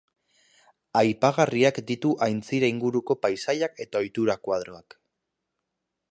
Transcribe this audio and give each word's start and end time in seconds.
Aipagarriak 1.01 1.75
ditu 1.91 2.13
aintzira 2.27 2.69
inguruko 2.75 3.17
paisaiak 3.25 3.77
eta 3.85 4.01
ohitura 4.05 4.37
koadroak. 4.47 4.97